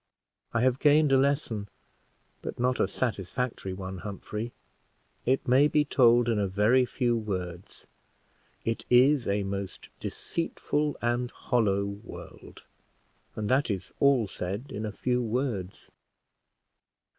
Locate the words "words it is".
7.15-9.27